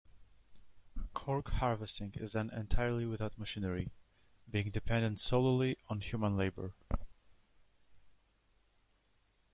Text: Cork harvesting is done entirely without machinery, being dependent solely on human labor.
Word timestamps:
Cork 1.13 1.51
harvesting 1.51 2.13
is 2.15 2.31
done 2.31 2.49
entirely 2.49 3.05
without 3.05 3.37
machinery, 3.37 3.91
being 4.49 4.71
dependent 4.71 5.19
solely 5.19 5.77
on 5.91 6.01
human 6.01 6.35
labor. 6.35 6.73